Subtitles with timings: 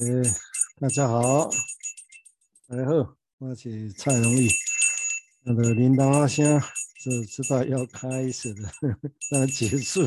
[0.00, 0.06] 哎，
[0.80, 1.50] 大家好，
[2.66, 4.48] 大家好，我是蔡荣义。
[5.42, 6.58] 那个铃铛阿声
[6.96, 8.62] 是知道要开始的，
[9.30, 10.00] 但结束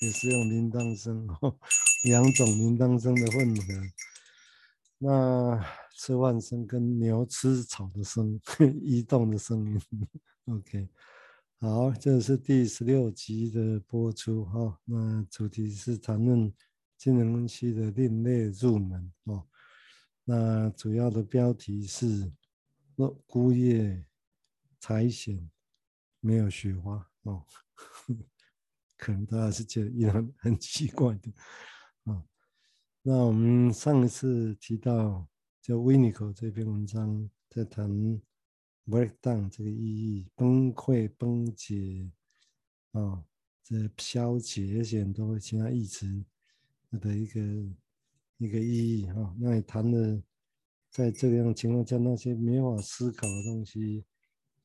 [0.00, 1.58] 也是用铃铛声哦，
[2.04, 3.64] 两种铃铛声的混合。
[4.98, 5.60] 那
[5.96, 8.40] 吃饭声跟牛吃草的声，
[8.80, 10.08] 移动的声音。
[10.44, 10.88] OK，
[11.58, 16.52] 好，这是第十六集的播出哈、那主题是谈论。
[17.02, 19.44] 金融期的另类入门哦，
[20.22, 22.32] 那主要的标题是
[22.94, 24.06] “那孤叶
[24.80, 25.50] 苔藓
[26.20, 27.44] 没有雪花”哦，
[28.96, 31.32] 可能大家是觉得依然很奇怪的
[32.04, 32.24] 啊。
[33.02, 35.28] 那我们上一次提到
[35.60, 37.90] 叫 Vinco 这篇文章，在谈
[38.86, 42.12] breakdown 这个意义，崩溃、崩解
[42.92, 43.24] 啊，
[43.64, 46.24] 这消解这些很多其他意词。
[47.00, 47.40] 的一个
[48.38, 50.22] 一个意义哈，那你谈的
[50.90, 54.04] 在这样情况下，那些没法思考的东西，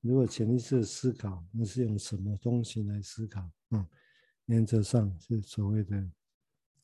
[0.02, 3.50] 如果潜意识思考，那是用什么东西来思考？
[3.72, 3.86] 嗯，
[4.46, 5.98] 原则上是所谓的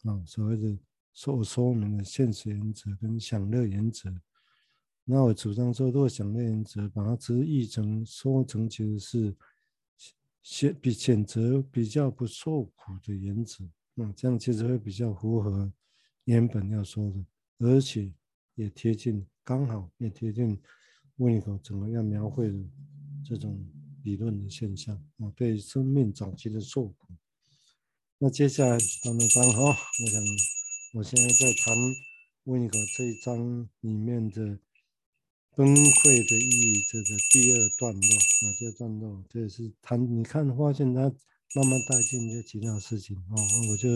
[0.03, 0.77] 啊，所谓的
[1.13, 4.13] 所说明的现实原则跟享乐原则。
[5.05, 9.35] 那我主张说，如果享乐原则把它直译成说成，其实是
[10.41, 13.65] 选比选择比较不受苦的原则。
[13.95, 15.71] 那、嗯、这样其实会比较符合
[16.23, 17.25] 原本要说的，
[17.59, 18.11] 而且
[18.55, 20.59] 也贴近，刚好也贴近
[21.17, 22.57] 温尼科整个要描绘的
[23.23, 23.63] 这种
[24.03, 27.13] 理论的现象啊，对生命早期的受苦。
[28.17, 30.23] 那接下来咱们章哈，我想
[30.93, 31.75] 我现在在谈
[32.45, 34.57] 温尼科这一章里面的
[35.55, 41.13] 崩溃的意义，这个第二段落啊，第二段落这也是谈，你看发现它。
[41.55, 43.37] 慢慢带进一些其他事情哦，
[43.69, 43.87] 我就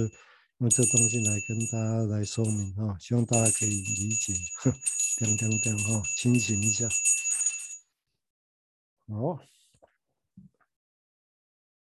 [0.59, 4.33] 用这东西来跟大家来说明啊，希望大家可以理解。
[5.19, 6.87] 等等等哈，清醒一下。
[9.07, 9.39] 好，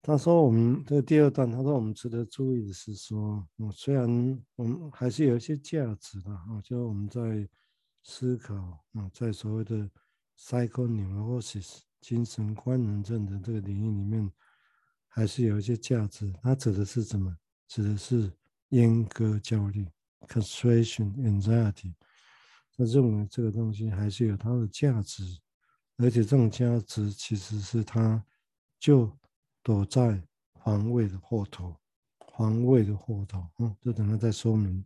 [0.01, 4.09] 他说我们这第二段，他说我们值得注意的是说，嗯，虽然
[4.55, 7.47] 我们还是有一些价值的啊，就是我们在
[8.01, 8.55] 思考
[8.93, 9.87] 啊，在所谓的
[10.39, 14.31] psychosis 精神官能症的这个领域里面。
[15.17, 17.35] 还是有一些价值，它指的是什么？
[17.67, 18.31] 指的是
[18.69, 19.83] 阉割焦虑
[20.27, 21.95] （castration anxiety）。
[22.77, 25.23] 他认为这个东西还是有它的价值，
[25.97, 28.23] 而且这种价值其实是它
[28.79, 29.11] 就
[29.63, 30.21] 躲在
[30.63, 31.75] 防卫的后头，
[32.37, 33.49] 防卫的后头。
[33.57, 34.85] 嗯，就等他再说明。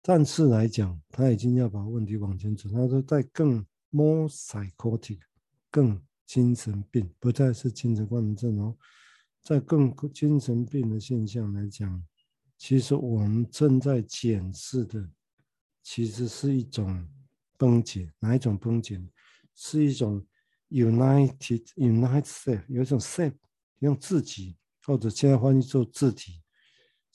[0.00, 2.66] 但是来讲，他已经要把问题往前走。
[2.70, 5.18] 他说，在更 more psychotic，
[5.70, 8.74] 更精神病，不再是精神官能症哦。
[9.42, 12.02] 在更精神病的现象来讲，
[12.56, 15.10] 其实我们正在检视的，
[15.82, 17.08] 其实是一种
[17.58, 18.12] 崩解。
[18.20, 19.02] 哪一种崩解？
[19.54, 20.24] 是一种
[20.70, 23.34] united united self，有一种 self
[23.80, 26.40] 用自己，或者现在翻译做自体，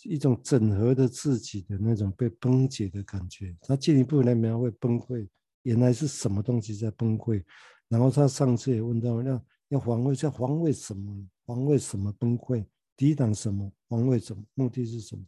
[0.03, 3.55] 一种整合的自己的那种被崩解的感觉。
[3.61, 5.27] 他进一步来描绘崩溃，
[5.63, 7.41] 原来是什么东西在崩溃？
[7.87, 11.25] 然后他上次也问到，要要防卫，要防卫什么？
[11.47, 12.65] 防卫什么崩溃？
[12.97, 13.71] 抵挡什么？
[13.87, 14.43] 防卫什么？
[14.53, 15.23] 目的是什么？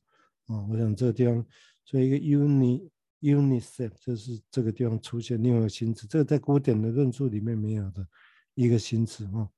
[0.48, 1.46] 啊，我想这个地方，
[1.86, 2.90] 所以一个 uni
[3.22, 8.06] unicef 就是这个地方出现另外一个新词，这个在古典的论述里面没有的
[8.54, 9.50] 一个新词啊。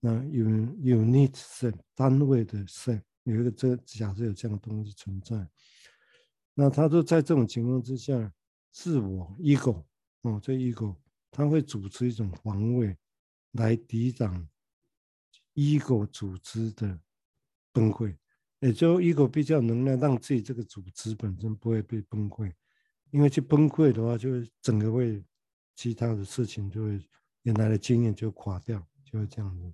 [0.00, 5.48] 那 un unit self 单位的 self 有一个这假设有这样的东西存在，
[6.52, 8.30] 那他说在这种情况之下，
[8.70, 9.82] 自我 ego
[10.22, 10.94] 哦，这 ego
[11.30, 12.94] 他会组织一种防卫
[13.52, 14.46] 来抵挡。
[15.54, 16.98] Ego 组织的
[17.72, 18.16] 崩溃，
[18.60, 22.52] 也就 ego 比较能量，让自己这个组织本身不会被崩溃，
[23.10, 25.22] 因为去崩溃的话，就会整个会
[25.74, 27.00] 其他的事情就会
[27.42, 29.72] 原来的经验就垮掉，就会这样子。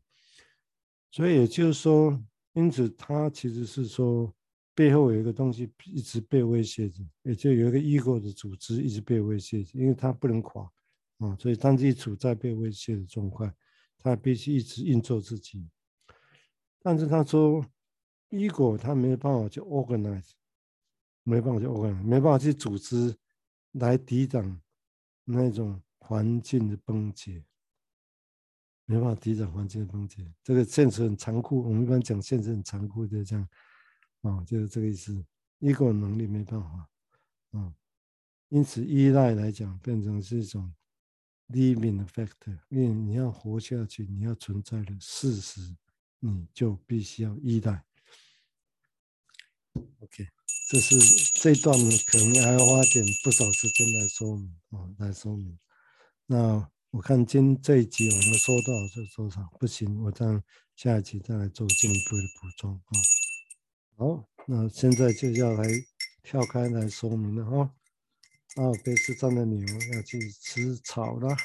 [1.11, 2.21] 所以也就是说，
[2.55, 4.34] 因此他其实是说
[4.75, 10.62] 背后有一个东西一直被威胁着，也就有一个 ego 的组织一直被威胁着，因为它不能垮
[11.19, 13.55] 啊，所以当自己处在被威胁的状况。
[14.00, 15.69] 他必须一直运作自己，
[16.80, 17.64] 但是他说
[18.30, 20.30] ，ego 他没办法去 organize，
[21.22, 23.16] 没办法去 organize，没办法去组织
[23.72, 24.60] 来抵挡
[25.25, 27.44] 那种环境的崩解，
[28.84, 30.32] 没办法抵挡环境的崩解。
[30.42, 33.48] 这个现实很残酷，我们一般讲现实很残酷，就这样，
[34.22, 35.25] 啊，就是这个意思。
[35.60, 36.88] ego 能力没办法，
[37.52, 37.75] 啊，
[38.48, 40.72] 因此依赖来讲变成是一种。
[41.50, 45.75] living factor，因为你要活下去，你要存在的事实，
[46.20, 47.85] 你就必须要依赖。
[50.00, 50.26] OK，
[50.69, 50.99] 这是
[51.41, 55.59] 这一段呢，可能还要花点不少时间来说明啊，来说明。
[56.26, 60.43] 那我看今这一集我们说多少就多少，不行，我这样
[60.75, 62.93] 下一集再来做进一步的补充啊。
[63.97, 65.64] 好，那现在就要来
[66.23, 67.75] 跳开来说明了哈。
[68.56, 69.61] 阿尔卑斯山的牛
[69.94, 71.37] 要去吃草了，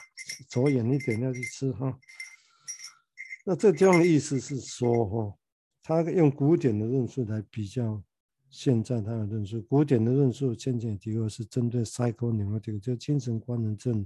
[0.48, 2.00] 走远一点要去吃哈。
[3.44, 5.38] 那这地方的意思是说哈，
[5.82, 8.04] 他用古典的论述来比较。
[8.56, 14.06] 现在他的论述，古典的论述，先前提过是针对 psychoneurotic 就精神官能症，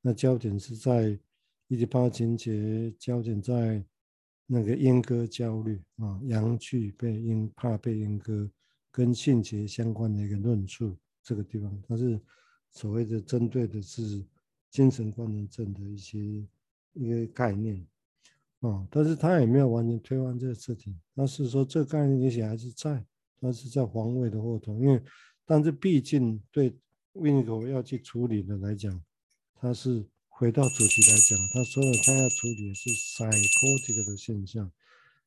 [0.00, 1.18] 那焦点是在
[1.66, 3.84] 伊底帕情结，焦点在
[4.46, 8.48] 那个阉割焦虑啊，阳具被阉怕被阉割，
[8.92, 11.82] 跟性结相关的一个论述，这个地方。
[11.88, 12.20] 它是
[12.70, 14.24] 所谓的针对的是
[14.70, 16.20] 精神官能症的一些
[16.92, 17.84] 一个概念。
[18.60, 23.04] 啊，但是他也没有完全推翻这个事情，但是说这个概念也许还是在。
[23.40, 25.00] 但是在防卫的后头，因为，
[25.46, 26.76] 但是毕竟对
[27.12, 29.00] 维尼口要去处理的来讲，
[29.54, 34.68] 他是回到主题来讲，他说了他要处理的是 psychotic 的现象，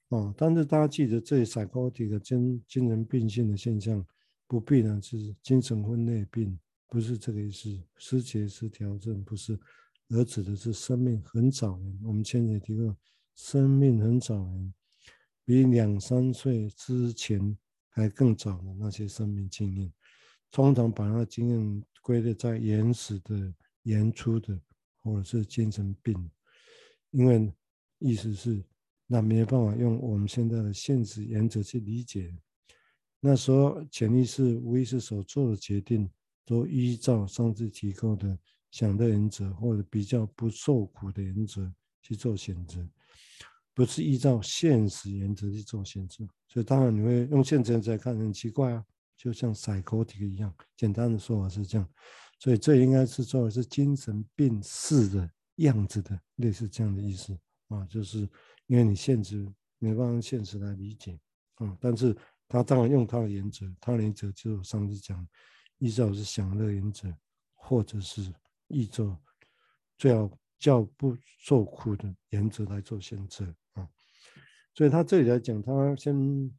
[0.09, 4.05] 啊，但是大家记得这 psychotic 的精精神病性的现象，
[4.45, 9.57] 不必然是精神分裂病，不是这个意思，失节失调症不是，
[10.09, 12.93] 而指的是生命很早年，我们前面提过，
[13.43, 14.47] 生命很早，
[15.43, 17.57] 比两三岁之前。
[17.93, 19.91] 还更早的那些生命经验，
[20.49, 23.53] 通常把那经验归类在原始的、
[23.83, 24.57] 原初的，
[25.03, 26.31] 或者是精神病，
[27.09, 27.51] 因为
[27.99, 28.63] 意思是
[29.05, 32.33] 那没有办法用我们现在的现实原则去理解。
[33.19, 36.09] 那时候潜意识、无意识所做的决定，
[36.45, 38.39] 都依照上次提过的
[38.71, 41.69] 想的原则，或者比较不受苦的原则
[42.01, 42.87] 去做选择。
[43.81, 48.85] 不是依照现实原则去做选择，所以当然你会用现实来看很奇怪啊，
[49.17, 50.53] 就像 psychotic 一样。
[50.77, 51.89] 简单的说法是这样，
[52.37, 57.35] 所以这应该是作为是精神病似的样子的，类似这样的意思
[57.69, 58.19] 啊，就是
[58.67, 61.19] 因为你现实没办法用现实来理解
[61.55, 62.15] 啊，但是
[62.47, 65.27] 他当然用他的原则，他的原则就是我上次讲，
[65.79, 67.11] 依照是享乐原则，
[67.55, 68.31] 或者是
[68.67, 69.19] 依照
[69.97, 70.29] 最好
[70.59, 73.51] 较不受苦的原则来做选择。
[74.73, 76.49] 所以他这里来讲，他先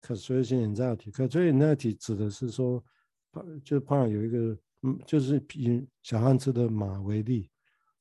[0.00, 2.84] 可随性引导体，可随性引导体指的是说，
[3.30, 7.48] 怕就怕有一个，嗯，就是以小汉吃的马为例，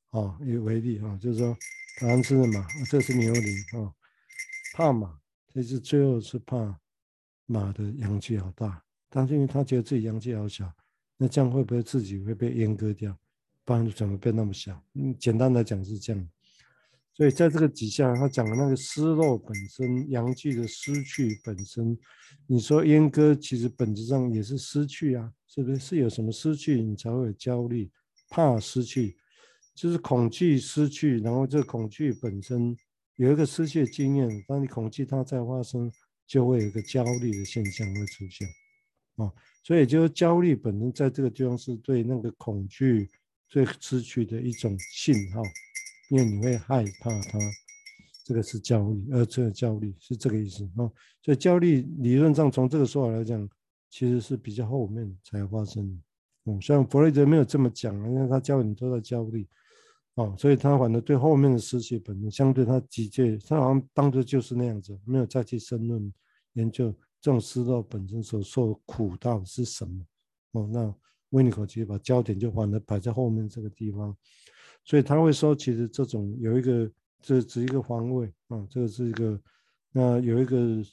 [0.10, 1.58] 啊，以为例啊，就是说
[2.00, 3.94] 小汉吃的马，这是牛羚啊，
[4.74, 5.20] 怕马，
[5.54, 6.80] 其实最后是怕
[7.46, 10.72] 马的阳气好大，但是因为他觉得自己阳气好小，
[11.18, 13.18] 那这样会不会自己会被阉割掉？
[13.64, 14.84] 不然怎么变那么小？
[14.96, 16.30] 嗯，简单来讲是这样。
[17.22, 21.96] 所以在这个底下，他讲的那个失落本身，阳具的失去本身，
[22.48, 25.78] 你说阉割其实本质上也是失去啊，是不是？
[25.78, 27.88] 是有什么失去，你才会有焦虑，
[28.32, 29.16] 怕失去，
[29.76, 32.76] 就是恐惧失去，然后这个恐惧本身
[33.18, 35.92] 有一个失去的经验，当你恐惧它再发生，
[36.26, 38.48] 就会有一个焦虑的现象会出现，
[39.18, 39.32] 啊，
[39.64, 43.08] 所以就是焦虑本身在这个地方是对那个恐惧
[43.48, 45.44] 最失去的一种信号。
[46.12, 47.40] 因为你会害怕它，
[48.26, 50.92] 这个是焦虑，而这个焦虑是这个意思啊。
[51.22, 53.50] 所以焦虑理论上从这个说法来讲，
[53.90, 55.98] 其实是比较后面才发生的。
[56.44, 59.48] 嗯，虽然弗洛伊德没有这么讲，因为他教你都在焦虑，
[60.16, 66.14] 哦，所以他反而对后面的失去本身相对他直接，他好像当作就是那样子，没有再去深论
[66.56, 70.06] 研究这种失落本身所受的苦到底是什么。
[70.52, 70.94] 哦，那
[71.30, 74.14] 维尼口其实把焦点就反而摆在后面这个地方。
[74.84, 79.40] 所以他会说，其实这种有一个，这只是一个防卫啊，这个是一个，
[79.92, 80.84] 那有一个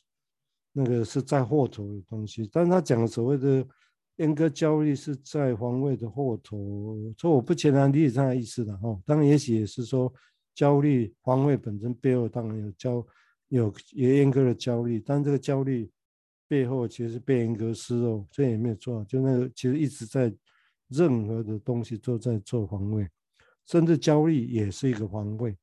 [0.72, 2.48] 那个是在后头的东西。
[2.52, 3.66] 但是他讲的所谓的
[4.18, 9.00] 阉割焦虑是在防卫的后头，所以我不全然理解他的意思的哈。
[9.06, 10.12] 当然，也许也是说
[10.54, 13.06] 焦虑防卫本身背后当然有焦
[13.48, 13.64] 有
[13.94, 15.90] 有阉割的焦虑，但这个焦虑
[16.46, 19.04] 背后其实是被阉割失落，这也没有错。
[19.06, 20.32] 就那个其实一直在
[20.88, 23.08] 任何的东西都在做防卫。
[23.68, 25.54] 甚至焦虑也是一个防卫，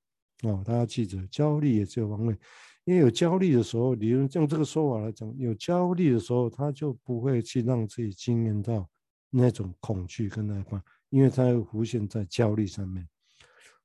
[0.43, 2.37] 哦，大家记着，焦虑也是一个防卫，
[2.83, 8.87] 因为有焦虑的时候，理论用这个说法来讲，有焦虑的时候，他就不会去让自己经验到
[9.31, 13.07] 那种恐惧跟害怕，因为他会浮现在焦虑上面，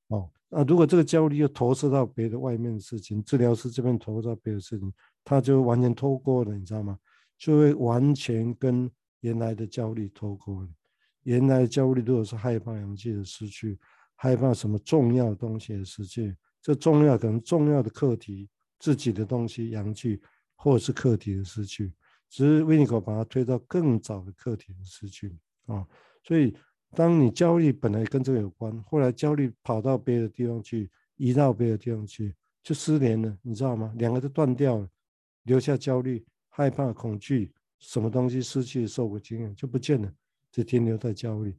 [0.09, 6.95] 哦，那如果这个焦虑又投射到别的外面的事情，治疗师这边投射到别的事情，他就完全脱钩了，你知道吗？
[7.39, 8.87] 就会完全跟
[9.21, 10.69] 原来的焦虑脱钩了。
[11.23, 13.79] 原来的焦虑如果是害怕阳气的失去。
[14.21, 18.47] 害怕什么重要的东西的失去，这重要可能重要的课题，
[18.77, 20.21] 自己的东西阳具，
[20.53, 21.91] 或者是课题的失去，
[22.29, 25.35] 只是 VENCO 把它推到更早的课题的失去
[25.65, 25.83] 啊。
[26.23, 26.55] 所以，
[26.91, 33.91] 当你焦虑本来跟这个有关，后来焦虑跑到别的地方去，移到别的地方去，就失联了，你知道吗？
[33.97, 34.87] 两个都断掉了，
[35.45, 40.13] 留下焦虑、害怕、恐惧，什么东西失去受过经验就不见了，
[40.51, 41.57] 就停留在焦虑。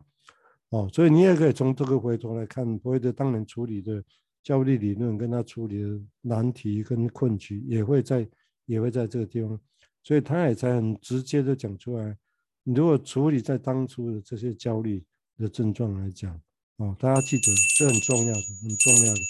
[0.73, 4.03] 哦，所以你也可以从这个回头来看，弗洛伊德当年处理的
[4.43, 8.27] 焦虑理论，跟他处理的难题跟困局，也会在
[8.65, 9.61] 也会在这个地方，
[10.03, 12.17] 所以他也才很直接的讲出来。
[12.63, 15.05] 你如果处理在当初的这些焦虑
[15.37, 16.41] 的症状来讲，
[16.79, 19.21] 哦，大家记得这很重要的，很重要的，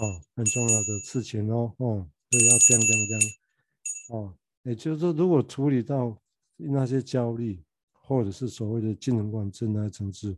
[0.00, 3.22] 哦，很重要的事情哦，哦，所以要这样这样这样，
[4.08, 6.16] 哦，也就是说，如果处理到
[6.56, 10.34] 那些焦虑，或者是所谓的精神管症那些层次。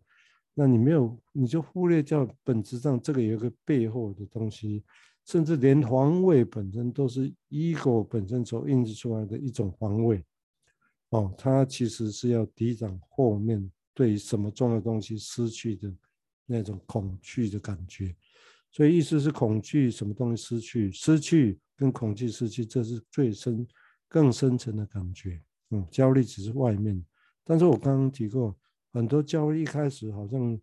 [0.52, 4.85] 那你没有，你就忽略掉本质上这个有一个背后的东西，
[5.25, 10.23] 甚至连防卫本身都是 ego 本身所印制出来的一种防卫。
[11.11, 15.95] 哦，它其实是要抵挡后面对什么重要东西失去的
[16.47, 18.14] 那种恐惧的感觉。
[18.71, 23.66] 所以意思是恐惧什么东西失去，失去跟恐惧失去，这是最深、
[24.09, 25.40] 更深层的感觉。
[25.71, 27.02] 嗯，焦虑只是外面，
[27.45, 28.54] 但是我刚刚提过。
[28.92, 30.61] 很多焦虑一开始好像，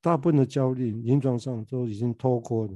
[0.00, 2.72] 大部分的焦虑临床上都已经脱锅了，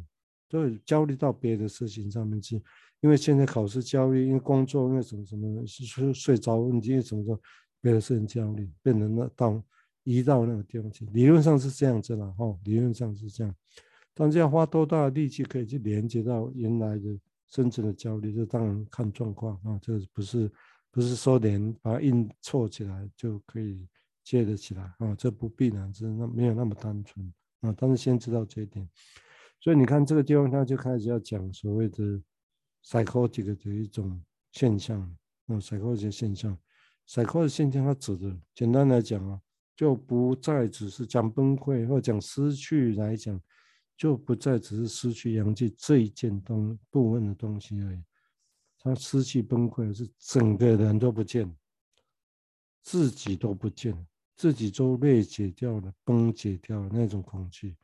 [0.49, 2.63] 都焦虑到别的事情上面去。
[3.01, 7.41] 因为现在考试焦虑，因为工作，因为什么什么，是睡睡着问题，因为什么说
[7.81, 9.63] 别的事情焦虑，变成那到
[10.05, 11.07] 移到那个地方去。
[11.07, 13.55] 理论上是这样子了哈，理论上是这样，
[14.13, 20.53] 但是要花多大的力气可以去连接到原来的真正的焦虑，这当然看状况啊，这不是
[20.91, 23.87] 不是说连把它硬凑起来就可以。
[24.23, 27.75] 接得起来啊，这不必然，是那没有那么单纯啊。
[27.77, 28.89] 但是先知道这一点，
[29.61, 32.23] 所以你看这个地方，他就开始要讲所谓的
[32.85, 34.23] psychotic 的一种
[34.53, 35.01] 现象
[35.47, 36.57] 啊，psychotic 现象
[37.09, 39.41] ，psychotic 现象，它指的简单来讲啊，
[39.77, 43.41] 就不再只是讲崩溃或讲失去来讲，
[43.97, 48.03] 就不再只是失去阳气这一件东部分的东西而已。
[48.79, 51.55] 他失去崩溃是整个人都不见，
[52.83, 54.07] 自己都不见。
[54.41, 57.77] 自己都裂解掉了，崩解掉了那种恐惧，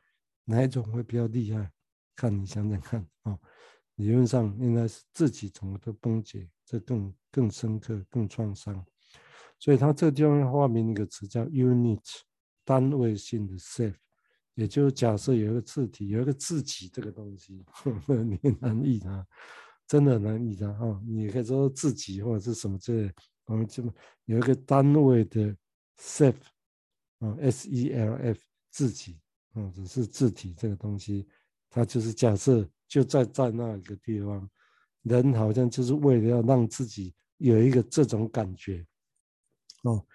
[0.43, 1.71] 哪一种会比较厉害？
[2.15, 3.39] 看你想想看啊、哦。
[3.97, 8.83] 理论上应该是自己怎么都崩解，这更更深刻、更创伤。
[9.59, 12.01] 所以他这个地方要发明一个词叫 “unit”，
[12.65, 13.93] 单位性的 “self”，
[14.55, 19.27] 也就是假设有一个字体，有一个自己这个东西， 呵呵你难译它，
[19.87, 20.99] 真的难译它哈。
[21.05, 23.13] 你可以说自己或者是什么之类，
[23.45, 23.93] 我们这么
[24.25, 25.55] 有一个单位的。
[25.97, 26.35] Self
[27.19, 28.39] 啊，S E L F
[28.69, 29.19] 自己
[29.53, 31.27] 啊，只是自体这个东西，
[31.69, 34.49] 它就是假设就在在那一个地方，
[35.01, 38.85] 人好像就是为了要让自己有一个这种感觉
[39.83, 40.05] 哦，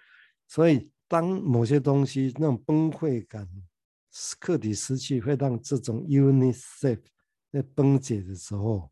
[0.47, 3.47] 所以当某些东西那种崩溃感、
[4.39, 7.01] 客体失去，会让这种 unit self
[7.51, 8.91] 在崩解的时候，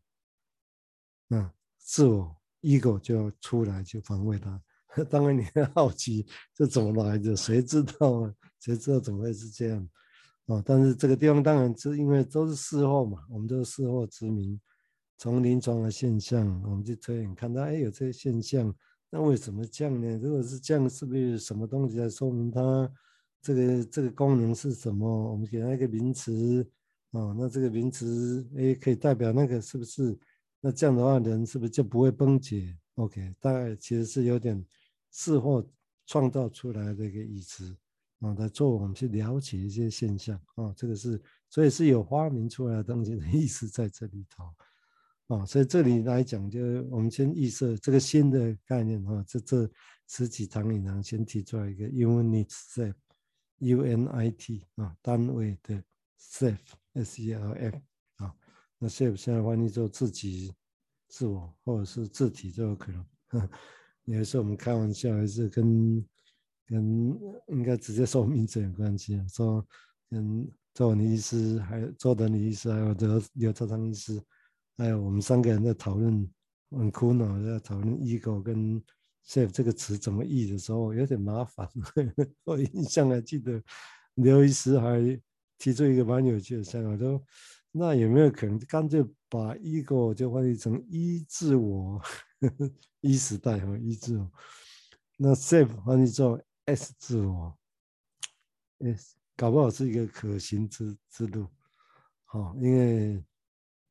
[1.28, 4.62] 那自我 ego 就要出来就防卫它。
[5.08, 7.34] 当然，你很好奇这怎么来的？
[7.34, 8.34] 谁知道啊？
[8.60, 9.88] 谁知道怎么会是这样？
[10.46, 14.60] 哦，但是这个地方当然是因为都是事后嘛，我们都是事后之明。
[15.16, 18.74] 从临床的现象，我们就推演看到，哎，有这些现象，
[19.08, 20.18] 那为什么这样呢？
[20.18, 22.90] 如果是这样，是不是什么东西来说明它
[23.40, 25.30] 这个这个功能是什么？
[25.30, 26.68] 我们给它一个名词，
[27.12, 30.18] 哦，那这个名词，哎，可以代表那个是不是？
[30.60, 34.62] 那这样的话，人是不是就不会崩解？OK，大概其实是有点。
[35.12, 35.64] 事后
[36.06, 37.76] 创造出来的一个意思
[38.20, 49.70] 啊，来做我们去了解一些现象啊，这个是所以是有发明出来东西的意思在这里头啊，所以这里来讲，就我们先预设这个新的概念啊，这这
[50.08, 55.82] 十几堂里呢，先提出来一个 unit self，U N I T 啊，单位的
[56.18, 57.76] self，S E L F
[58.16, 58.34] 啊，
[58.78, 60.52] 那 self 现在翻译做自己、
[61.08, 63.06] 自我或者是自体都有可能。
[64.04, 66.04] 有一次我们开玩笑，还是跟
[66.66, 67.18] 跟
[67.48, 69.64] 应该直接说名字有关系，说
[70.10, 74.20] 跟周文医师，还有周德礼医师，还有刘刘超昌医师，
[74.76, 76.28] 还有我们三个人在讨论，
[76.70, 78.82] 很苦恼在讨论 ego 跟
[79.24, 81.68] self 这个词怎么译的时候，有点麻烦。
[82.44, 83.62] 我印象还记得
[84.14, 85.20] 刘医师还
[85.58, 87.22] 提出一个蛮有趣的想法，说
[87.70, 92.02] 那有没有可能干脆把 ego 就翻译成一自我？
[93.00, 94.30] 一时代和一自我，
[95.16, 97.56] 那 self 翻译做 S 自我
[98.78, 101.46] ，S 搞不好是一个可行之之路，
[102.24, 103.24] 好，因为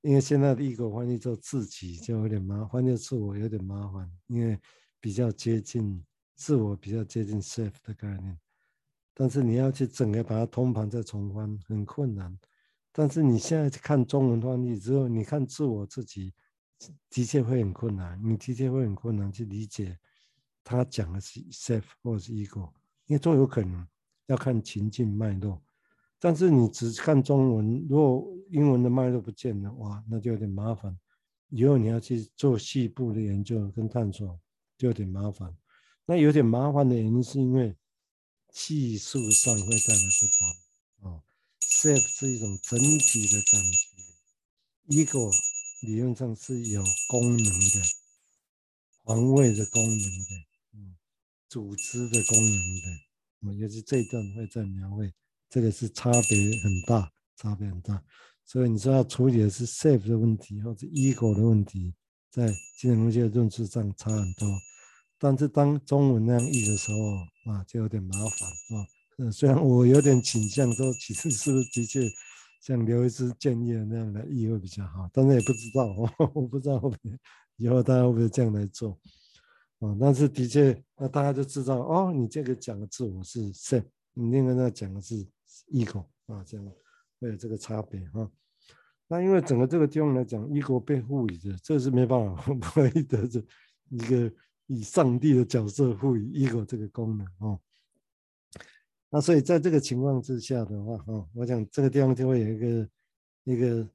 [0.01, 4.60] 因为现在的 ego 翻译做自己就有点麻烦，翻译自我有点麻烦，因为
[5.00, 6.03] 比较接近
[6.36, 8.38] 自我，比较接近 self 的概念。
[9.13, 12.38] 但是你要去整个把它通盘再重翻，很困难。
[12.91, 16.34] 但是你现在去看中文翻译之后，你看自我自己
[17.10, 19.98] 的确会很困难，你的确会很困难去理解
[20.64, 22.72] 他讲的是 self 或是 ego，
[23.08, 23.88] 因为都有可能
[24.28, 25.62] 要看情境脉络。
[26.20, 30.98] 但是你只看中文，如果英文的脉络不见了，哇，那就有点麻烦。
[31.50, 34.40] 以后你要去做细部的研究跟探索，
[34.78, 35.54] 就有点麻烦。
[36.06, 37.76] 那有点麻烦的原因是因为
[38.52, 41.12] 技术上会带来不同。
[41.12, 41.24] 哦
[41.60, 45.32] ，self 是一种整体的感觉，ego
[45.82, 47.82] 理论上是有功能的，
[49.04, 50.30] 防卫的功能的，
[50.74, 50.96] 嗯，
[51.50, 52.88] 组织的功能的。
[53.42, 55.12] 嗯，尤其这一段会再描绘，
[55.50, 58.04] 这个是差别很大，差别很大。
[58.46, 61.94] 所以你说要处理的是 safe 的问题，或者 ego 的问题，
[62.30, 64.48] 在金融界的论述上差很多。
[65.18, 69.32] 但是当中文那样译的时候，啊，就有点麻烦啊。
[69.32, 72.02] 虽然我有点倾向说，其实是不是的确
[72.62, 75.94] 像刘医师建议的那样来译会比较好，但是也不知道，
[76.34, 77.20] 我不知道后面
[77.58, 78.91] 以后大家会不会这样来做
[79.80, 79.98] 啊？
[80.00, 85.15] 但是的确，那大家就知道哦，你这个讲的自我是圣你那个那讲的是
[85.74, 86.65] ego 啊，这样
[87.20, 88.30] 会有这个差别哈。
[89.08, 93.44] 那因为整个这个地方来讲，ego 被赋予的，这是没办法可以的， 这
[93.89, 94.32] 一个
[94.68, 97.60] 以上帝的角色赋予 ego 这个功能哦。
[99.13, 102.89] 那所以在这个情况之下的话，哈，我想这个地方就会有一个
[103.44, 103.88] 一个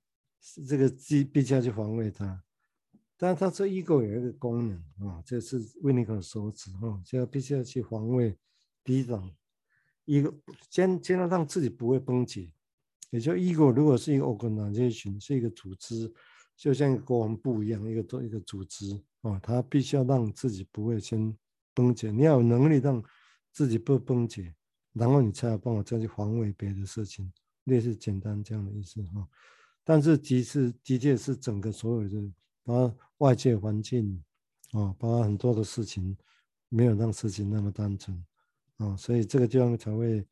[0.68, 2.42] 这个必必须要去防卫它。
[3.16, 8.36] 但是它这 ego 有一个功能啊，这是维尼克所指哈，就要必须要去防卫
[8.84, 9.34] 抵挡
[10.04, 10.32] 一个
[10.68, 12.52] 先先要让自己不会崩解。
[13.08, 16.12] 也就 ego 如果是一个 organization，是一个组织，
[16.56, 21.34] 就像一个国防部一样，一个做一个组织啊，它必须要让自己不会先
[21.72, 22.10] 崩解。
[22.10, 23.02] 你要有能力让
[23.50, 24.54] 自己不崩解，
[24.98, 27.30] 然后你才有办法再去防卫别的事情，
[27.64, 29.28] 类似简单这样的意思哈。
[29.84, 32.32] 但是其实的确是整个所有的，
[32.64, 34.22] 包括外界环境
[34.72, 36.16] 啊，包括很多的事情，
[36.68, 38.24] 没有让事情那么单纯
[38.78, 40.26] 啊，所以这个地方才会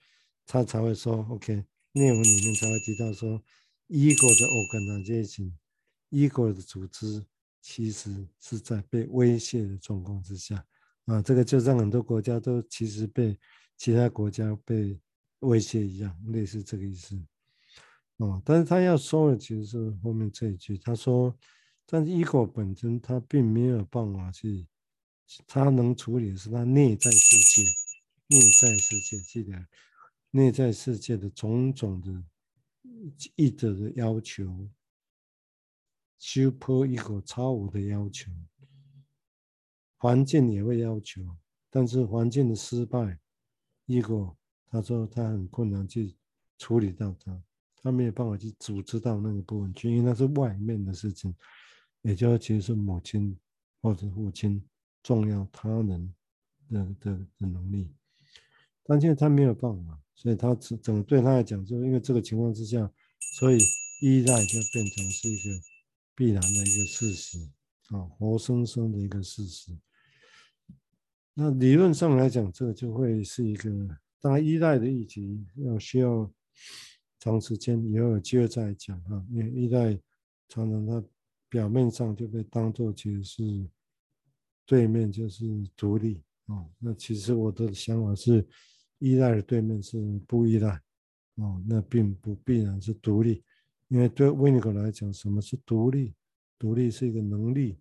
[0.47, 1.65] 他才会说 OK。
[1.93, 3.41] 内文里面才会提到说
[3.89, 7.25] ，ego 的 organization，ego 的组织
[7.61, 10.67] 其实是在被威胁的状况之下
[11.05, 13.39] 啊，这个就让很多国家都其实被
[13.77, 14.99] 其他国家被
[15.41, 17.21] 威胁一样，类似这个意思。
[18.19, 21.37] 哦，但是他要说的其实是后面这一句，他说，
[21.87, 24.67] 但是 ego 本身他并没有办法去，
[25.47, 27.63] 他能处理的是他内在世界，
[28.29, 29.67] 内在世界记得。
[30.31, 32.25] 内在世界的种种的
[33.37, 34.69] 意德的要求
[36.19, 38.33] ，super ego 超我的要求，
[39.97, 41.23] 环境也会要求，
[41.71, 43.17] 但是环境的失败
[43.87, 44.35] ，ego
[44.69, 46.15] 他说他很困难去
[46.59, 47.43] 处理到它，
[47.83, 51.35] 他没有办法去组织到那个部分去，因为那是外面的事情，
[52.03, 53.37] 也就其实是母亲
[53.81, 54.63] 或者父亲
[55.03, 56.15] 重要他人
[56.71, 57.93] 的的的能力，
[58.85, 60.01] 但现在他没有办法。
[60.17, 62.89] 所以他整整个对他来讲，就因为这个情况之下，
[63.37, 63.59] 所以
[64.01, 65.61] 依赖就变成是一个
[66.15, 67.37] 必然的一个事实
[67.89, 69.77] 啊，活生生的一个事实。
[71.35, 73.71] 那理论上来讲，这个就会是一个
[74.21, 76.33] 当然依赖的议题，要需要
[77.19, 79.27] 长时间以后有机会再讲哈。
[79.31, 79.93] 因为依赖
[80.49, 81.05] 常常它
[81.49, 83.69] 表面上就被当作其实是
[84.65, 85.45] 对面就是
[85.77, 86.65] 独立啊。
[86.79, 88.47] 那其实我的想法是。
[89.01, 90.81] 依赖的对面是不依赖，
[91.35, 93.43] 哦，那并不必然是独立，
[93.89, 96.15] 因为对维尼口来讲，什么是独立？
[96.59, 97.77] 独立是一个能力，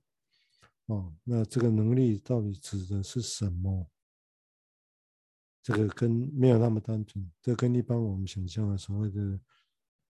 [0.87, 3.89] 哦，那这个能力到底指的是什么？
[5.61, 9.39] 这个跟没有那么单纯，这跟一般我们想象的所谓的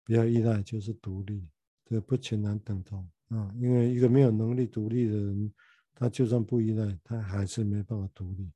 [0.03, 1.47] 不要依赖就是独立，
[1.85, 5.53] 这不全然等同啊，因为一个没有能力独立的人，
[5.95, 8.51] 他就算不依赖，他还是没办法独立。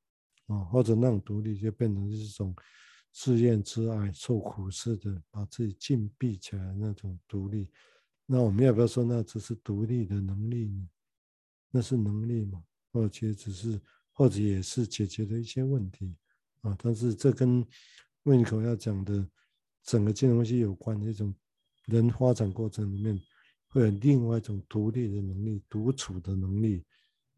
[0.46, 2.54] 啊，或者那种独立就变成一种
[3.12, 7.68] 自怨自艾、受苦似的，把自己禁闭起来那种独立。
[8.24, 10.88] 那我们要不要说那只是独立的能力呢？
[11.70, 12.62] 那是能力嘛？
[12.92, 13.80] 或者只是，
[14.12, 16.16] 或者也是解决的一些问题
[16.60, 16.76] 啊？
[16.82, 17.66] 但是这跟
[18.24, 19.26] 胃口要讲的
[19.82, 21.34] 整个金融系有关的一种
[21.86, 23.20] 人发展过程里面，
[23.68, 26.84] 会有另外一种独立的能力、独处的能力，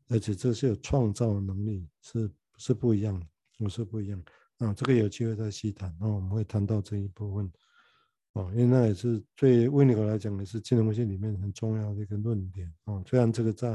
[0.08, 2.30] 而且这是有创造能力，是。
[2.60, 3.24] 是不一样的，
[3.60, 4.20] 我是不一样
[4.56, 4.74] 啊。
[4.74, 7.48] 这个有机会再细谈，那我们会谈到这一部分。
[8.34, 13.02] 哦，因为那也是对维尼口来讲，也是金融分析里面很重要的一个论点哦。
[13.06, 13.68] 虽然这个在，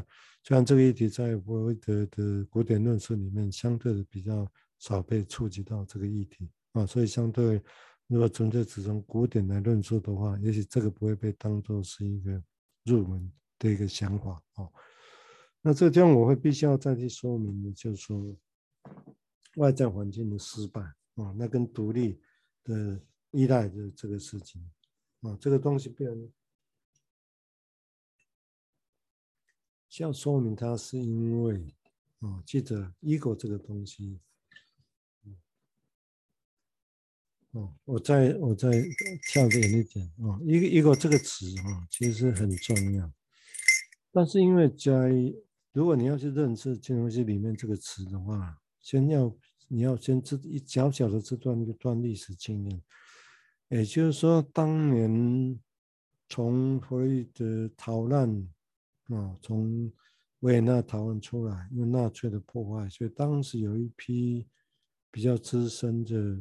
[0.43, 7.61] 虽然这个议题在弗洛伊德的古典论述里面相对的比较少被触及到这个议题啊，所以相对
[8.07, 12.41] 如果纯粹只从古典来论述的话，也许这个不会被当做是一个
[12.85, 14.71] 入门的一个想法哦。
[15.61, 18.35] 那这个地方我会必须要再去说明的，就是说
[19.55, 20.81] 外在环境的失败
[21.15, 22.19] 啊，那跟独立
[22.63, 22.99] 的
[23.33, 24.71] 依赖的这个事情
[25.21, 26.31] 啊，这个东西不能
[29.89, 31.75] 需要说明它是因为
[32.19, 34.19] 啊，记得 ego 这个东西，
[37.51, 38.69] 哦，我再我再
[39.29, 43.11] 跳远一点啊，ego 这个词啊，其实很重要，
[44.11, 45.11] 但是因为在
[45.71, 49.35] 如果你要去认识金融系里面这个词的话，先要
[49.67, 52.81] 你要先知一小小的这段一段历史经验，
[53.73, 55.59] 也就是说，当年
[56.29, 58.29] 从弗洛伊德逃难
[59.05, 59.91] 啊，从
[60.41, 64.45] 维也纳逃难出来，因为纳粹的破坏，所以当时有一批
[65.09, 66.39] 比较资深的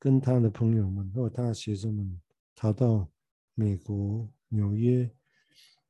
[0.00, 2.20] 跟他的朋友们或者他的学生们
[2.56, 3.08] 逃到
[3.54, 5.08] 美国纽约，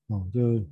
[0.09, 0.67] 哦，就。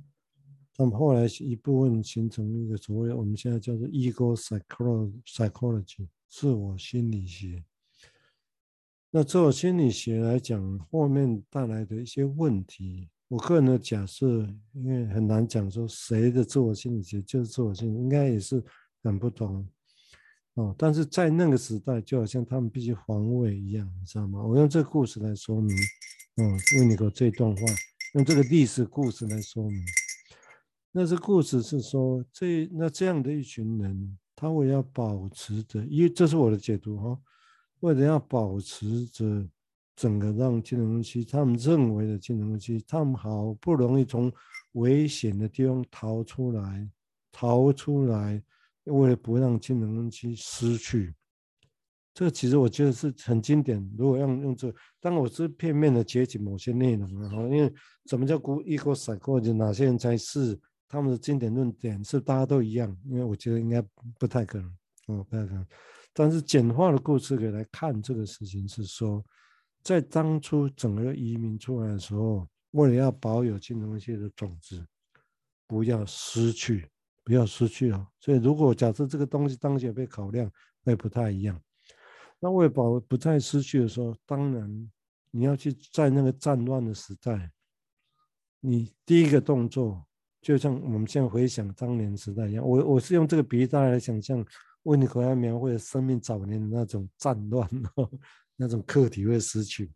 [0.77, 7.63] 那么后来一部分形成一个所谓我们现在叫做 ego psychology 自我心理学。
[9.13, 18.63] 那自我心理学来讲，后面带来的一些问题，我个人的假设，因为很难讲说谁的自我心理学就是自我心理，应该也是
[19.03, 19.67] 很不同
[20.53, 20.73] 哦。
[20.77, 24.41] 但是在那个时代，就好像他们必须防卫一样，你知道吗？
[24.41, 25.75] 我用这个故事来说明，
[26.37, 27.61] 哦，问你个这段话，
[28.13, 29.83] 用这个历史故事来说明。
[30.93, 37.19] 那这故事是说，这那这样的一群人，他为要保持着，因为这是我的解读哈，
[37.81, 39.47] 为了要保持着
[39.95, 44.31] 整个让精神分析，他们认为的精神分析，他们好不容易从
[44.71, 46.89] 危险的地方逃出来，
[47.31, 48.41] 逃出来，
[48.85, 51.13] 为了不让精神分析失去，
[52.13, 53.87] 这个其实我觉得是很经典。
[53.97, 57.71] 如果用用这，当我是片面的截取某些内容啊，因为
[58.05, 60.59] 什么叫 ego psychology，哪些人才是？
[60.87, 63.81] 他们的经典论点是大家都一样，因为我觉得应该
[64.19, 64.67] 不太可能，
[65.07, 65.65] 哦，不太可能。
[66.13, 69.23] 但是简化的故事可以来看这个事情，是说，
[69.81, 74.85] 在当初整个移民出来的时候，为了要保有精神分析的种子，
[75.67, 76.89] 不要失去，
[77.23, 78.07] 不要失去啊。
[78.19, 80.51] 所以如果假设这个东西当前被考量，
[80.83, 81.59] 会不太一样。
[82.39, 84.91] 那为了保不再失去的时候，当然
[85.29, 87.51] 你要去在那个战乱的时代，
[88.59, 90.05] 你第一个动作。
[90.41, 94.43] 就像我们现在回想当年时代一样，我我是用这个比喻，大家来想象
[94.83, 97.69] 温尼可要描绘生命早年的那种战乱，
[98.55, 99.91] 那种课题会失去，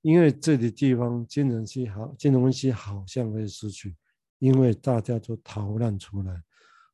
[0.00, 3.94] 因为这里地方金融系好，金融系好像会失去，
[4.38, 6.42] 因为大家都逃难出来，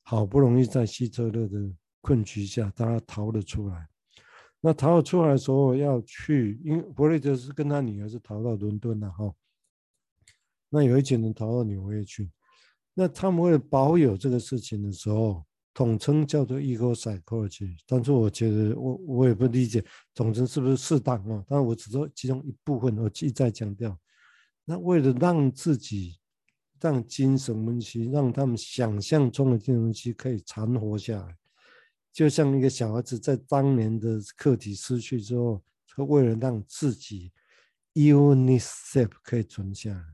[0.03, 1.59] 好不容易在希特勒的
[2.01, 3.89] 困局下，大家逃了出来。
[4.61, 9.33] 那逃了出来的时候要去，因为弗洛伊德是跟他女儿是逃到伦敦了哈，
[10.69, 12.31] 那有一群人逃到纽约去。
[12.93, 15.46] 那他们为了保有这个事情的时候，
[15.77, 17.77] 统称叫做 ego psychology。
[17.87, 19.85] 但是我觉得我我也不理解
[20.15, 21.45] 统称是不是适当啊？
[21.47, 23.95] 但我只说其中一部分，我一再强调。
[24.65, 26.19] 那为了让自己
[26.81, 31.37] 让精神分析，让他们想象中的精神分析可以存活下来，
[32.11, 37.31] 就像一个小孩子在当年的课题失去之后，他为了让自己
[37.93, 40.05] unit self 可以存下来，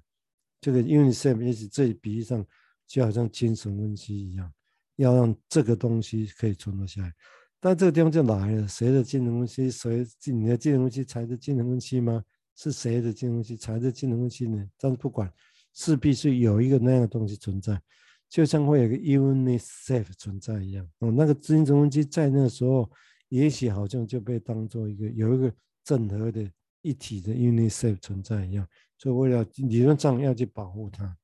[0.60, 2.44] 这个 unit self 也许这比喻上。
[2.84, 4.52] 就好像精神分析一样，
[4.96, 7.12] 要让这个东西可以存活下来。
[7.60, 9.70] 但这个地方就来了，谁的精神分析？
[9.70, 12.22] 谁你的精神分析才是精神分析吗？
[12.56, 14.68] 是谁的精神分析才是精神分析呢？
[14.78, 15.32] 但是不管，
[15.72, 17.80] 势必是有一个那样的东西存在，
[18.28, 20.84] 就像会有个 unit self 存在一样。
[20.98, 22.90] 哦，那个精神分析在那个时候，
[23.28, 26.50] 也许好像就被当做一个有一个整合的
[26.82, 28.66] 一体的 unit self 存在一样。
[28.98, 31.16] 所以为了理论上要去保护它。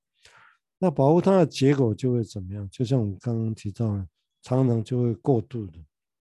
[0.78, 2.68] 那保护它的结果就会怎么样？
[2.70, 4.06] 就像我们刚刚提到的，
[4.42, 5.78] 常常就会过度的，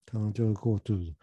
[0.06, 1.14] 常常就会过度的。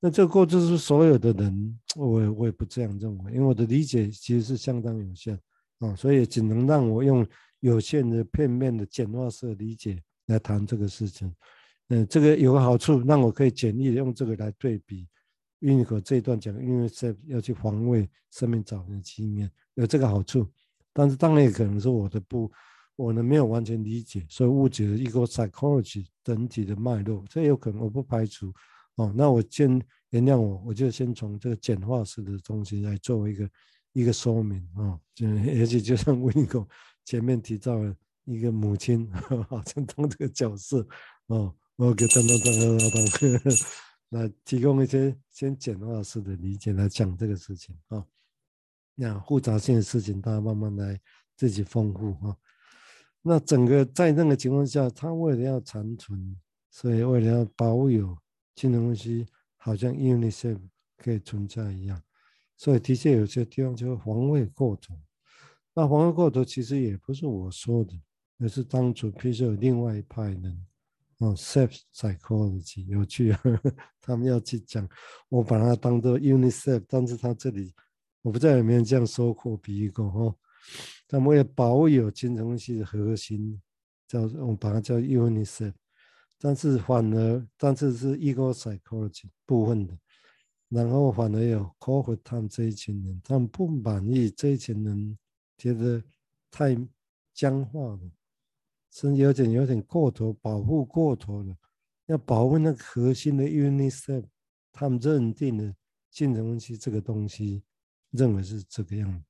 [0.00, 5.38] 那这个过度是所有的人，我也我也不这样认为，因为我的理解其实是相当有限
[5.78, 7.24] 啊，所以只能让我用
[7.60, 11.32] 有限的、片面的、简化式的理解来谈这个事情。
[11.86, 15.06] 嗯，这个有个好处，让我可以简易的用这个来对比。
[15.60, 20.44] 因为可这一段讲，因为是要去防卫生命早年的经验，有这个好处，
[20.92, 22.50] 但是当然也可能是我的不。
[22.96, 28.52] 我呢没有完全理解，所以误解了 ego psychology 整体的脉络，这有可能我不排除
[28.96, 29.12] 哦。
[29.16, 29.70] 那我先
[30.10, 33.50] 原谅我，我就先从这个简化式的东西来作为一个
[33.92, 36.68] 一个说明啊，就而且就像 Winiko
[37.04, 39.10] 前面提到了一个母亲，
[39.48, 40.86] 好像当这个角色
[41.26, 43.52] 哦，我给当当当当当，
[44.28, 48.04] 来提供一些先简化式的理解来讲这个事情啊，
[48.94, 51.00] 那复杂性的事情大家慢慢来
[51.34, 52.36] 自己丰富啊。
[53.22, 56.36] 那整个在那个情况下，他为了要长存，
[56.70, 58.16] 所以为了要保有
[58.54, 59.26] 金融分析。
[59.64, 60.58] 好像 UNICEF
[60.96, 62.02] 可以存在一样，
[62.56, 64.98] 所以的确有些地方就防卫过头。
[65.72, 67.94] 那防卫过头其实也不是我说的，
[68.40, 70.66] 而是当初譬如说有另外一派人，
[71.18, 74.88] 哦，Self Psychology 有趣呵呵， 他们要去讲，
[75.28, 77.72] 我把它当做 UNICEF，但是他这里
[78.22, 80.36] 我不知道有没有这样说过比喻过哦。
[81.08, 83.60] 他们为了保有金融系的核心，
[84.06, 85.74] 叫我们把它叫 UNICEF。
[86.38, 89.96] 但是反而，但是是 ego psychology 部分的，
[90.68, 95.16] 然后反而有 cohort 他们这一群人，他们不满意这一群人，
[95.56, 96.02] 觉得
[96.50, 96.76] 太
[97.32, 98.00] 僵化了，
[98.90, 101.56] 甚至有点有点过头，保护过头了，
[102.06, 104.24] 要保护那个核心的 UNICEF，
[104.72, 105.72] 他们认定的
[106.10, 107.62] 金融分析这个东西，
[108.10, 109.24] 认为是这个样子，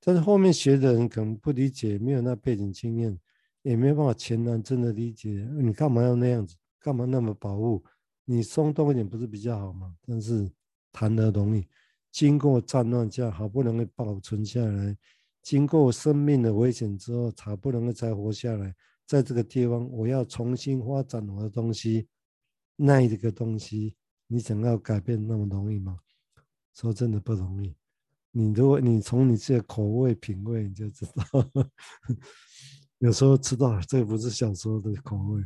[0.00, 3.18] 但是后面学的人可能不理解，没有那背景经验。
[3.62, 6.56] 也没有办法全然真的理解，你干嘛要那样子？
[6.78, 7.84] 干嘛那么保护？
[8.24, 9.94] 你松动一点不是比较好吗？
[10.06, 10.50] 但是
[10.90, 11.68] 谈得容易，
[12.10, 14.96] 经过战乱下好不容易保存下来，
[15.42, 18.74] 经过生命的危险之后，好不容易才活下来，
[19.06, 22.08] 在这个地方我要重新发展我的东西，
[22.76, 23.94] 那一个东西，
[24.26, 25.98] 你想要改变那么容易吗？
[26.72, 27.74] 说真的不容易。
[28.32, 31.22] 你如果你从你自己的口味品味，你就知道。
[32.98, 35.42] 有时候吃到这不是小时候的口味，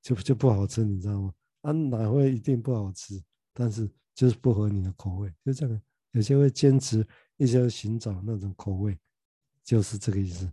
[0.00, 1.32] 就就不好吃，你知道吗？
[1.62, 3.20] 啊，哪会一定不好吃？
[3.52, 5.82] 但是就是不合你的口味，就这样。
[6.12, 7.04] 有些会坚持，
[7.36, 8.96] 一些寻找那种口味，
[9.64, 10.48] 就是这个意思。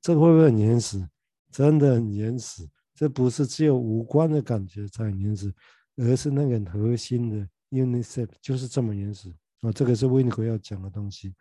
[0.00, 1.06] 这会不会很原始？
[1.50, 2.66] 真的很原始。
[2.94, 5.52] 这不是只有五官的感觉才很原始，
[5.96, 9.34] 而是那个核心的 UNICEF 就是这么原始。
[9.64, 11.34] 哦，这个是 Winiko 要讲的东西。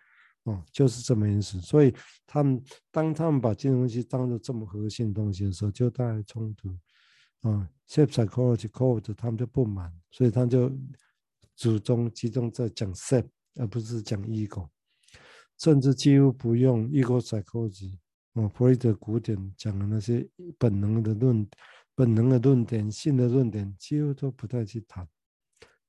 [0.45, 1.61] 哦，就是这么意思。
[1.61, 1.93] 所以
[2.25, 6.69] 他们当他们把金融东西当做这么核心的东西的时候，就带来冲突。
[7.41, 10.71] 啊，Self Psychology Code 他们就不满，所以他就
[11.55, 14.67] 主中集中在讲 Self，而不是讲 Ego，
[15.57, 17.97] 甚至几乎不用 Ego Psychology。
[18.33, 21.47] 啊，弗洛伊德古典讲的那些本能的论、
[21.95, 25.07] 本能的论点、性的论点，几乎都不太去谈，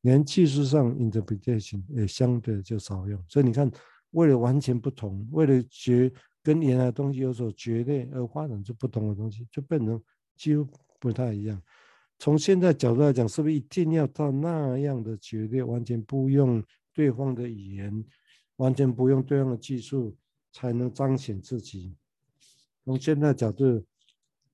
[0.04, 3.22] 连技术上 Interpretation 也相对就少用。
[3.28, 3.70] 所以你看。
[4.14, 6.08] 为了完全不同，为了绝
[6.40, 10.00] 跟原来的东西有所决裂而发展出不同的东西，就变成
[10.36, 10.64] 几乎
[11.00, 11.60] 不太一样。
[12.20, 16.62] 从现在角度来讲，是不是一定要到那样的决裂，完全不用
[16.92, 18.04] 对方的语言，
[18.54, 20.16] 完全不用对方的技术，
[20.52, 21.96] 才能彰显自己？
[22.84, 23.84] 从现在角度，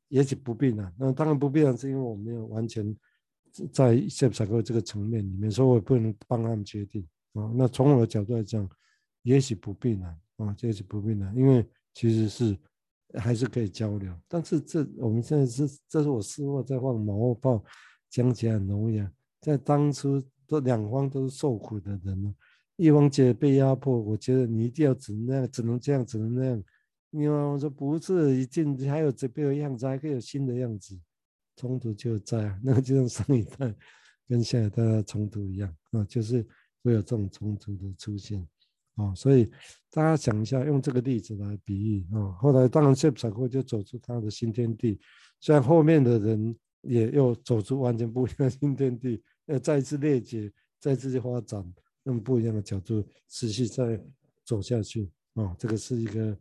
[0.09, 0.91] 也许不必然。
[0.99, 2.97] 那当然不必然，是因为我没有完全
[3.73, 7.51] 在 Self Psychology 这个层面里面，所以我不能帮他们决定啊。
[7.55, 8.69] 那从我的角度来讲。
[9.23, 12.57] 也许不必然啊，也许不必然，因为其实是
[13.19, 14.11] 还是可以交流。
[14.27, 17.63] 但是这我们现在是，这是我事后在放马后炮，
[18.09, 19.13] 讲起来很容易啊。
[19.43, 22.35] 在当初，这两方都是受苦的人呢，
[22.77, 26.65] 一方觉得被压迫，我觉得你一定要只能那样，只能这样，只能那样。
[27.11, 30.99] 另外我说不是，一定还有这边的样子，还可以有新的样子。
[31.61, 33.75] 冲突就在 那个，就像上一代
[34.27, 36.47] 跟下一代的冲突一样啊， 就是
[36.83, 38.47] 会有这种冲突的出现。
[38.97, 39.51] 啊，所以
[39.91, 44.99] 大家想一下，用这个例子来比喻啊、后来当然 Self Psychology 就走出他的新天地，
[45.41, 51.65] 虽然后面的人也又走出完全不一样的新天地，要再次裂解，再次去发展，
[52.05, 54.03] 用不一样的角度持续再
[54.45, 56.37] 走下去啊、这个是一个，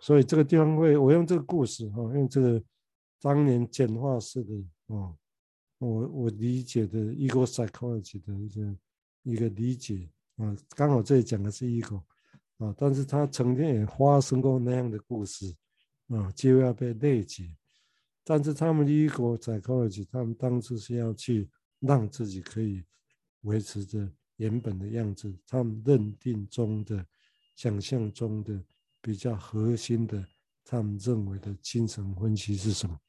[0.00, 2.60] 所以这个地方会，我用这个故事啊、用这个
[3.24, 4.52] 当年简化式的、
[4.88, 5.16] 哦，
[5.78, 8.76] 我我理解的 Ego Psychology 的一个
[9.22, 10.10] 一个理解。
[10.36, 12.02] 啊，刚好这里讲的是 ego
[12.58, 15.56] 啊，但是他曾经也发生过那样的故事
[16.08, 17.50] 啊，就要被内解。
[18.24, 22.84] 但是他们 ego psychology，他们当初是要去让自己可以
[23.42, 24.06] 维持着
[24.36, 27.06] 原本的样子，他们认定中的、
[27.56, 28.62] 想象中的
[29.00, 30.22] 比较核心的，
[30.62, 33.00] 他们认为的精神分析是什么？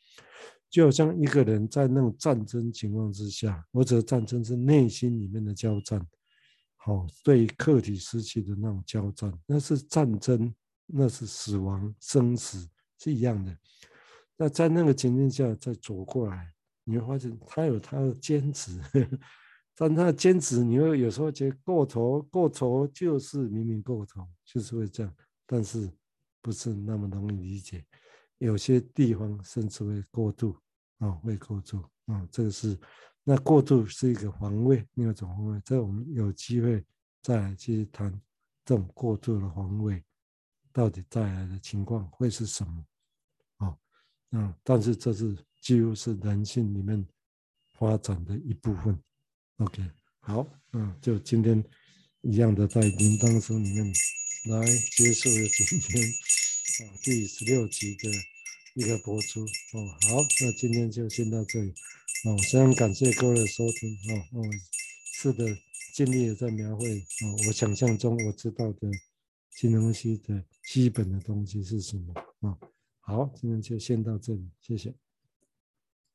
[0.70, 6.06] 就好像一个人在那种战争情况之下，或者战争是内心里面的交战。
[6.86, 10.54] 哦，对客体失去的那种交战，那是战争，
[10.86, 13.58] 那是死亡、生死是一样的。
[14.38, 18.80] 那在那个情境下再走过来，你会发现他有他的坚持，
[19.76, 25.12] 但他的坚持，你会有时候觉得过头，过头就是明明过头，就是会这样，
[25.48, 25.90] 但是
[26.42, 27.84] 不是那么容易理解。
[28.38, 30.58] 有些地方甚至会过度
[31.00, 32.78] 啊，会过度啊，这个是
[33.24, 35.62] 那过度是一个防卫，另外一种防卫。
[35.64, 36.84] 这我们有机会
[37.22, 38.12] 再来去谈
[38.64, 40.04] 这种过度的防卫
[40.72, 42.86] 到底带来的情况会是什么
[43.58, 43.78] 啊？
[44.32, 47.04] 嗯，但是这是几乎是人性里面
[47.74, 49.02] 发展的一部分。
[49.58, 51.64] OK，好，嗯，就今天
[52.22, 53.86] 一样的在铃铛书里面
[54.50, 56.04] 来结束了今天
[56.66, 58.10] 啊第十六集的
[58.74, 59.42] 一个播出
[59.74, 59.88] 哦。
[60.10, 61.70] 好，那今天就先到这里
[62.26, 62.38] 哦。
[62.38, 64.40] 非常感谢各位的收听哦。
[64.40, 64.44] 哦，
[65.14, 65.46] 是的，
[65.94, 68.92] 尽力的在描绘哦，我想象中我知道的
[69.52, 72.58] 金融系的基本的东西是什么啊？
[73.00, 74.94] 好，今天就先到这里，谢谢。